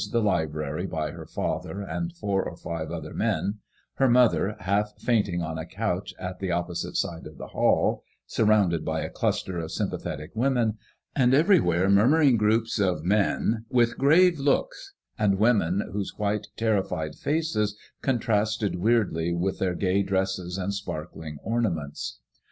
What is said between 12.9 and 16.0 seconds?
men, with grave looks, and women,